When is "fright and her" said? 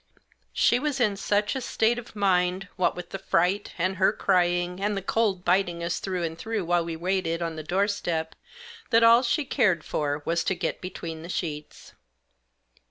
3.19-4.11